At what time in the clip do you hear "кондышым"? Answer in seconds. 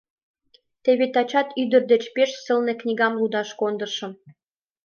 3.59-4.11